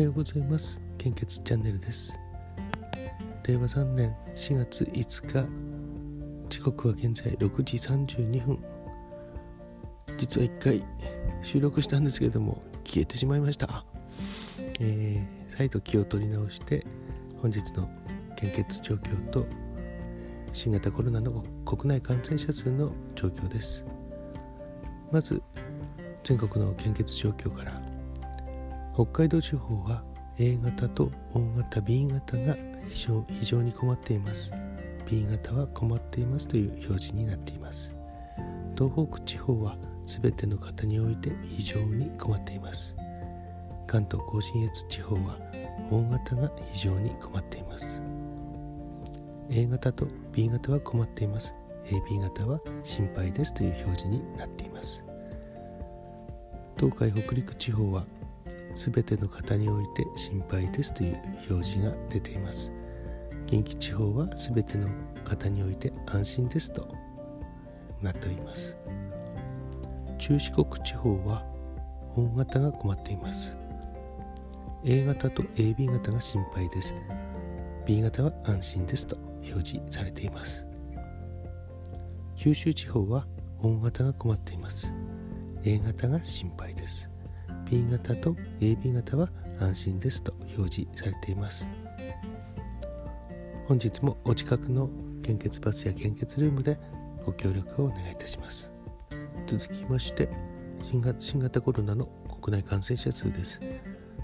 [0.00, 0.80] はようございます。
[0.96, 2.18] 献血チャンネルです。
[3.46, 5.46] 令和3年4月5日
[6.48, 8.58] 時刻は現在6時32分。
[10.16, 10.82] 実は1回
[11.42, 13.84] 収録したんですけれども消えてしまいました。
[14.80, 16.82] えー、再度気を取り直して
[17.42, 17.86] 本日の
[18.36, 19.46] 献血状況と
[20.54, 23.84] 新型コロナの国内感染者数の状況です。
[25.12, 25.42] まず
[26.24, 27.89] 全国の献血状況から
[29.00, 30.02] 北海道地方は
[30.36, 32.54] A 型と O 型 B 型が
[32.90, 34.52] 非常非常に困っています。
[35.10, 37.96] B 型は困っていますという表示になっています。
[38.76, 42.94] 東北地方は全ての方において非常に困っています。
[43.86, 45.38] 関東甲信越地方は
[45.90, 48.02] O 型が非常に困っています。
[49.48, 51.54] A 型と B 型は困っています。
[51.86, 55.02] AB 型は心配ですという表示になっています。
[56.76, 58.04] 東海北陸地方は
[58.76, 62.72] 全ての方において心配ですという表示が出ています。
[63.46, 64.88] 近畿地方は全ての
[65.24, 66.94] 方において安心ですと
[68.00, 68.76] なっております。
[70.18, 71.44] 中四国地方は
[72.16, 73.56] O 型が困っています。
[74.84, 76.94] A 型と AB 型が心配です。
[77.86, 80.66] B 型は安心ですと表示されています。
[82.36, 83.26] 九州地方は
[83.62, 84.94] O 型が困っています。
[85.64, 87.10] A 型が心配です。
[87.70, 89.28] B 型と AB 型は
[89.60, 91.68] 安心ですと表示されています。
[93.68, 94.90] 本日もお近くの
[95.22, 96.76] 献血バスや献血ルームで
[97.24, 98.72] ご協力をお願いいたします。
[99.46, 100.28] 続きまして
[100.82, 102.06] 新型新型コロナの
[102.42, 103.60] 国内感染者数です。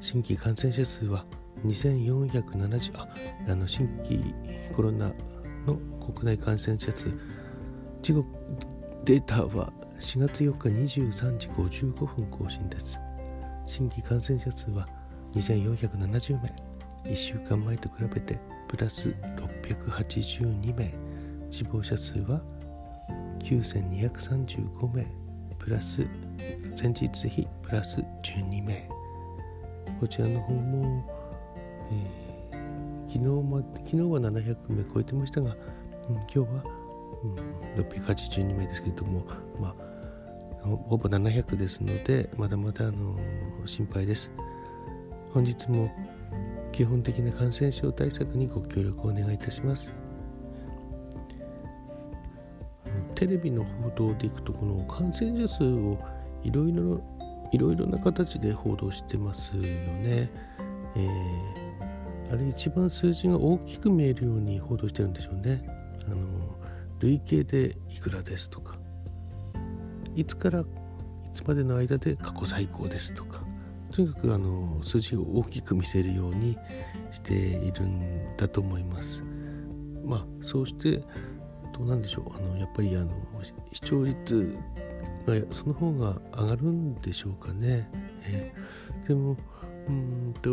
[0.00, 1.24] 新規感染者数は
[1.64, 3.08] 2470あ
[3.48, 4.34] あの新規
[4.74, 5.12] コロナ
[5.64, 5.76] の
[6.12, 7.16] 国内感染者数。
[8.02, 8.28] 地獄
[9.04, 13.00] データは4月4日23時55分更新です。
[13.68, 14.88] 新規感染者数は
[15.34, 16.54] 2470名。
[17.04, 20.90] 1週間前と比べてプラス682名。
[21.50, 22.40] 死亡者数は
[23.40, 25.06] 9235名。
[25.58, 26.06] プラス
[26.80, 28.88] 前日比プラス12名。
[30.00, 31.04] こちらの方も、
[32.52, 35.54] えー、昨日ま昨日は700名超えてましたが、
[36.08, 36.46] うん、今日は、
[37.76, 39.26] うん、682名ですけれども、
[39.60, 39.87] まあ、
[40.76, 43.18] ほぼ700ですのでまだまだ、あの、
[43.66, 44.32] 心配です
[45.32, 45.90] 本日も
[46.72, 49.92] 基本的な感染症対策にご協力をお願いいたします
[53.14, 55.98] テレビの報道でいくとこの感染者数を
[56.44, 57.02] いろいろ
[57.52, 60.30] いろいろな形で報道してますよね。
[60.96, 65.64] えー、あれ一番数字が大きく見えるように報道してるんでしょうね。
[66.06, 66.16] あの
[67.00, 68.78] 累計でいくらですとか
[70.18, 70.64] いつからい
[71.32, 73.40] つまでの間で過去最高ですとか
[73.92, 76.58] とにかくあの数字を大きく見せるように
[77.12, 79.22] しているんだと思います。
[80.04, 81.04] まあそうして
[81.72, 83.10] どうなんでしょうあのやっぱりあの
[83.72, 84.56] 視聴率
[85.24, 87.88] がその方が上がるんでしょうかね。
[88.24, 89.36] えー、でも
[89.88, 90.50] うんと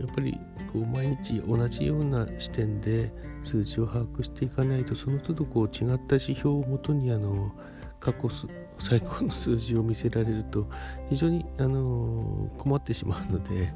[0.00, 0.38] やっぱり
[0.72, 3.12] こう毎日同じような視点で
[3.42, 7.52] 数字を把握していかないとその都度こう違った指標をもとにあの
[7.98, 8.30] 過去
[8.78, 10.68] 最高の数字を見せられると
[11.08, 13.72] 非常にあの困ってしまうので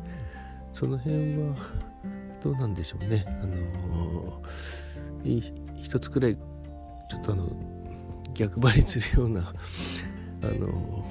[0.73, 1.57] その辺は
[2.43, 3.25] どうなんでしょうね。
[3.43, 4.43] あの
[5.77, 7.49] 一つくらいちょっとあの
[8.35, 9.53] 逆張りするような
[10.43, 10.69] あの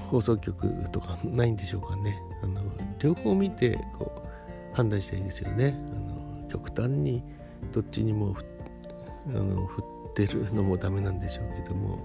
[0.10, 2.18] 放送局とかないんでしょうかね。
[2.44, 2.62] あの
[3.00, 5.76] 両方見てこう判断したいですよね。
[5.76, 7.24] あの極端に
[7.74, 8.36] どっちにも
[9.28, 12.00] あの振ってるのもダメなんでしょうけども、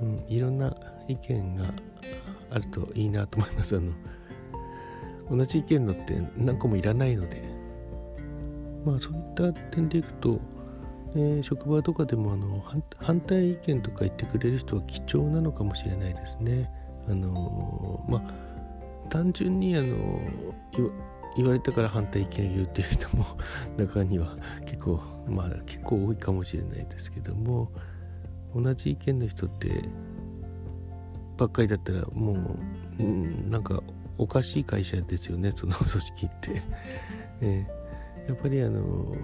[0.00, 0.74] うん、いろんな
[1.12, 1.64] 意見が
[2.50, 3.92] あるといいなと思いますあの
[5.30, 7.42] 同じ意見のって何個もいらないので
[8.84, 10.40] まあそういった点でいくと
[11.16, 12.62] え職場とかでもあの
[12.98, 16.70] 反対意見とか言ってくれる人は貴重なのかもしれないですね。
[17.08, 20.20] あのまあ、単純にあの
[21.36, 23.24] 言われたから反対意見を言うっていう人も
[23.76, 24.36] 中には
[24.66, 27.72] 結構まあ結構多いかもしれないですけども
[28.54, 29.88] 同じ意見の人って
[31.40, 32.34] ばっかりだったらも
[32.98, 33.82] う、うん、なんか
[34.18, 36.62] おかしい会社ですよね その組織って。
[37.40, 39.16] えー、やっぱりあの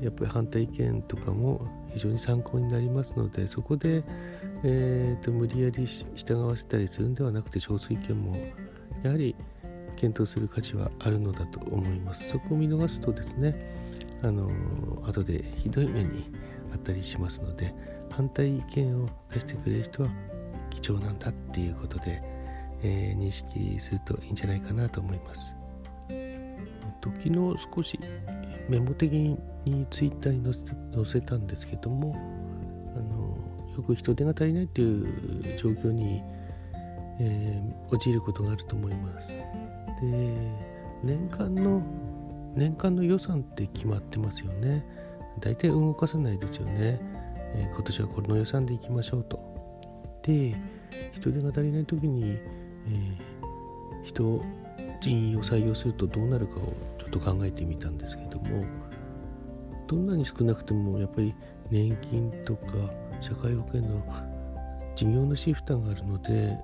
[0.00, 4.04] やっぱり反対意見とかも非常に参考になりますのでそこで、
[4.62, 8.36] えーと、無理やり従わせたりするんではなくて少数意見も
[9.02, 9.34] やはり
[9.96, 13.74] 検討する価値はあるのだと思いますそこを見逃すとですね
[14.22, 14.50] あの
[15.04, 16.30] 後でひどい目に
[16.72, 17.74] あったりしますので
[18.10, 20.10] 反対意見を出してくれる人は
[20.80, 22.22] 貴重なんだっていうことで、
[22.82, 25.56] えー、認識するといいんじゃないかなと思います
[27.02, 27.98] 昨日少し
[28.68, 30.54] メモ的にツイッターに
[30.94, 32.16] 載せたんですけども
[32.94, 33.36] あの
[33.76, 36.22] よく人手が足りないっていう状況に、
[37.20, 39.28] えー、陥ることがあると思います。
[39.28, 39.44] で
[41.02, 41.82] 年間の
[42.54, 44.84] 年間の予算って決まってますよね。
[45.40, 46.98] 大体動かさないですよね。
[47.54, 49.55] えー、今年はこの予算でいきましょうと。
[50.26, 50.54] で
[51.12, 54.42] 人手が足りない時に、えー、人
[55.00, 58.64] 人員を採用するとどうなるかをちょっと考えてみたんですけども
[59.86, 61.34] どんなに少なくてもやっぱり
[61.70, 62.72] 年金とか
[63.20, 64.02] 社会保険の
[64.96, 66.56] 事業主負担があるので、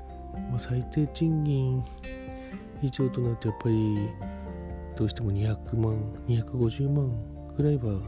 [0.50, 1.84] まあ、最低賃金
[2.82, 4.08] 以上となるとやっぱり
[4.96, 7.12] どうしても200万250万
[7.56, 8.00] ぐらいは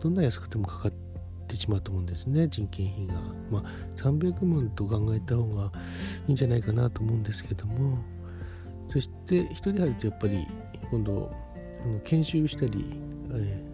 [0.00, 1.05] どんな安くてもかかって
[1.56, 2.48] しまうと思うんですね。
[2.48, 3.14] 人件費が。
[3.50, 3.62] まあ
[3.96, 5.72] 300万と考えた方が
[6.26, 7.98] いいんじゃないかなと思うんですけども。
[8.88, 10.46] そして1人入るとやっぱり
[10.90, 11.32] 今度
[11.84, 12.84] あの研修したり、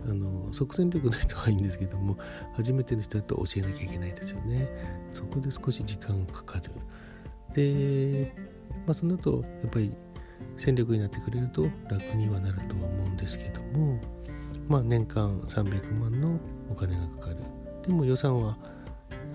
[0.06, 2.16] あの即戦力の人はいいんですけども
[2.54, 4.68] 初めての人だと教えなきゃいけないですよね。
[5.12, 6.70] そこで少し時間がかかる。
[7.54, 8.32] で、
[8.86, 9.92] まあ、その後やっぱり
[10.56, 14.00] 戦力になってくれると楽にはなるとは思うんですけども。
[14.68, 16.38] まあ年間300万の
[16.70, 17.36] お金がかかる。
[17.82, 18.56] でも予算は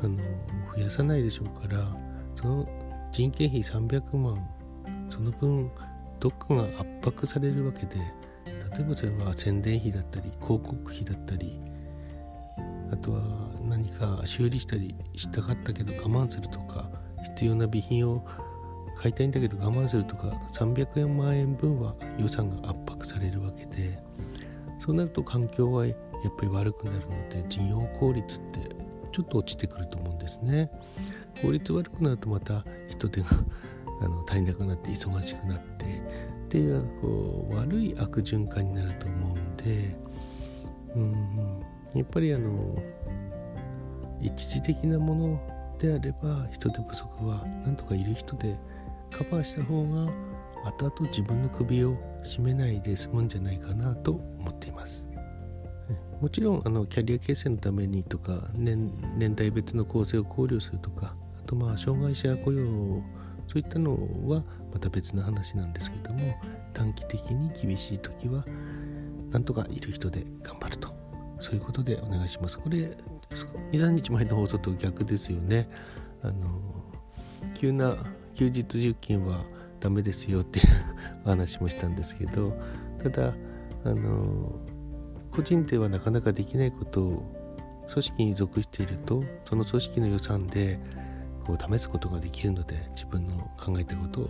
[0.04, 0.18] あの
[0.76, 1.86] 増やさないでしょうから
[2.36, 2.68] その
[3.12, 4.48] 人件費300万
[5.10, 5.72] その分
[6.20, 7.96] どっかが圧迫されるわけで
[8.78, 11.60] 例えばそれは宣伝費だったり広告費だったり
[12.92, 13.22] あとは
[13.64, 16.90] 何か修理したりしたかったけど我慢するとか
[17.24, 18.26] 必要な備品を
[18.98, 24.00] 買いたいんだけど我慢するとか300万円分は予算が圧迫されるわけで
[24.80, 25.86] そうなると環境は
[26.28, 28.60] やっぱり悪くなるので事業効率って
[29.14, 30.70] ちょっと落ちてくると思うんですね
[31.42, 33.28] 効率悪くなるとまた人手が
[34.02, 39.96] あの足りなくなって忙しくなってっていうこう悪い悪循環になると思うんで、
[40.96, 41.64] うん、
[41.96, 42.78] やっぱりあの
[44.22, 48.58] 一時的なものであれば人手不足はなんとかいる人で
[49.12, 50.12] カバーした方が
[50.66, 54.77] 後々自分の首を絞めないで済むんじゃないかなと思っています。
[56.22, 62.66] もちろんあのキャリア形成のためにとか年年代別の構成を考慮するとかあとまあ障害者雇用
[63.48, 63.98] そういったの
[64.28, 64.44] は
[64.74, 66.36] また別の話なんですけども
[66.74, 68.46] 短期的に厳しい時は
[69.32, 70.96] なんとかいる人で頑張ると。
[71.40, 72.60] そういうことでお願いします。
[72.60, 72.98] これ
[73.72, 75.70] 23日前の放送と逆ですよね。
[76.24, 76.62] あの
[77.56, 77.98] 急な
[78.34, 79.44] 休日出勤は
[79.80, 80.66] ダメですよっていう
[81.26, 82.60] お話もしたんですけど
[83.04, 83.34] ただ
[83.84, 84.52] あの
[85.38, 87.24] 個人ではなかなかできないことを
[87.88, 90.80] 組織に属しているとその組織の予算で
[91.46, 94.30] こう試すことができるので自分の考えたことを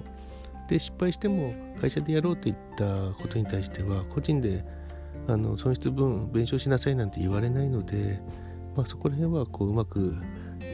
[0.68, 2.86] で失敗しても会社でやろうといった
[3.21, 4.65] ことに対しては個人で
[5.30, 8.19] あの損失分弁償しなさいなんて言われないので、
[8.75, 10.13] まあ、そこら辺はこううまく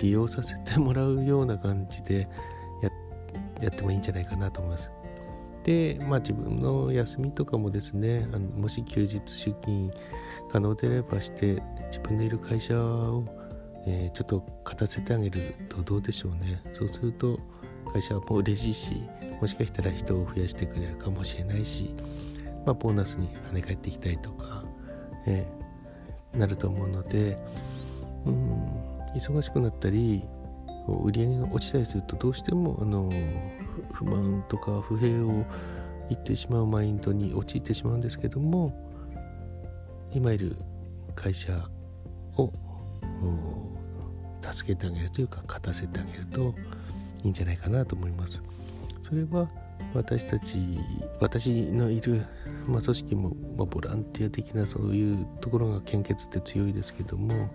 [0.01, 2.27] 利用させてもらうような感じで
[2.81, 2.89] や
[3.61, 4.91] やってもいいんじゃないかなと思います。
[5.63, 9.91] で、まあ、自分の休みとかもですねあのもし休日出勤
[10.51, 13.25] 可能であればして自分のいる会社を
[13.85, 16.61] えー、ちょっと勝たせてあげるとどうでしょうね。
[16.71, 17.39] そうすると
[17.91, 19.03] 会社はもう嬉しいし
[19.41, 21.93] もしかしたら人を増やしてくれるかもしれないし、
[22.65, 24.63] まあ、ボーナスに跳ね返っていきたいとか、
[25.27, 27.37] えー、なると思うので
[28.25, 28.63] うん
[29.15, 30.23] 忙しくなったり
[30.85, 33.09] こう売り上げが落ちたりするとどうしてもあの
[33.91, 35.45] 不満とか不平を
[36.09, 38.73] 言ってしまうマインドに陥ってしまうんですけども
[40.11, 40.55] 今いる
[41.15, 41.53] 会社
[42.37, 42.51] を
[44.41, 46.53] 助けてあげるというか勝たせてあげると
[47.23, 48.43] いいんじゃないかなと思います。
[49.01, 49.49] それは
[49.93, 50.79] 私たち
[51.19, 52.25] 私のいる、
[52.67, 57.49] まあ、組織も、まあ、ボランティア的なそういうところが献血って強いですけども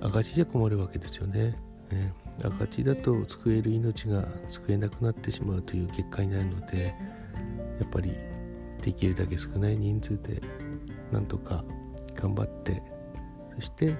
[0.00, 1.56] 赤字じゃ困るわけですよね。
[1.92, 2.12] ね。
[2.42, 6.94] 赤字だと救える命が救えなくなってしまうという結果になるので
[7.78, 8.14] やっぱり
[8.80, 10.40] できるだけ少ない人数で
[11.12, 11.64] なんとか
[12.14, 12.82] 頑張って
[13.54, 13.94] そして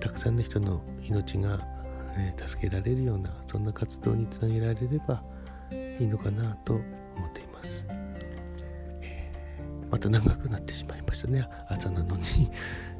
[0.00, 1.58] たくさんの人の命が、
[2.16, 5.22] え、助けられるようなそんな活動につなげられれば
[5.98, 6.82] いいのかなと思
[7.26, 7.84] っています、
[9.90, 11.48] また長くなってしまいましたね。
[11.68, 12.22] 朝なのに。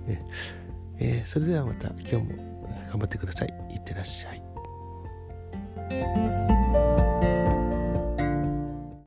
[1.01, 2.48] えー、それではまた今日も
[2.89, 3.49] 頑張ってください。
[3.71, 4.43] いってらっしゃい。